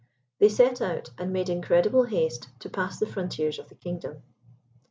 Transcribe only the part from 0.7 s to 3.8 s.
out, and made incredible haste to pass the frontiers of the